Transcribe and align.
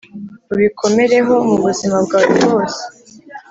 ubikomereho 0.53 1.33
mu 1.47 1.55
buzima 1.63 1.97
bwawe 2.05 2.31
bwose, 2.43 2.81